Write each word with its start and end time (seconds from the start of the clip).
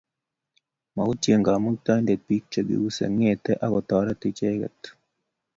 Mautie 0.95 1.37
Kamuktaindet 1.45 2.21
bik 2.27 2.43
che 2.51 2.59
kiuse, 2.67 3.03
ngete 3.15 3.53
akotorit 3.65 4.21
icheket 4.29 4.79